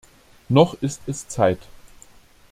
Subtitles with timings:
[0.49, 1.59] Noch ist es Zeit.